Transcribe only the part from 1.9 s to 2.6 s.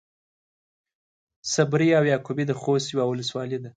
او يعقوبي د